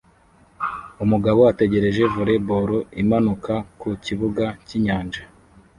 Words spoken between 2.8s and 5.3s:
imanuka ku kibuga cyinyanja